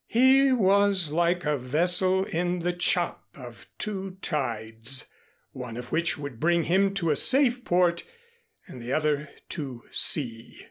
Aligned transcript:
He 0.07 0.51
was 0.51 1.11
like 1.11 1.45
a 1.45 1.59
vessel 1.59 2.23
in 2.25 2.61
the 2.61 2.73
chop 2.73 3.25
of 3.35 3.67
two 3.77 4.17
tides, 4.23 5.05
one 5.51 5.77
of 5.77 5.91
which 5.91 6.17
would 6.17 6.39
bring 6.39 6.63
him 6.63 6.95
to 6.95 7.11
a 7.11 7.15
safe 7.15 7.63
port 7.63 8.01
and 8.65 8.81
the 8.81 8.93
other 8.93 9.29
to 9.49 9.83
sea. 9.91 10.57